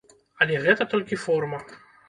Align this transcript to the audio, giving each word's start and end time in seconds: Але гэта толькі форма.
Але 0.45 0.55
гэта 0.63 0.89
толькі 0.95 1.21
форма. 1.27 1.59